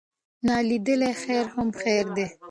نا 0.45 0.55
لیدلی 0.67 1.11
خیر 1.21 1.45
هم 1.53 1.69
خیر 1.81 2.05
دی. 2.15 2.25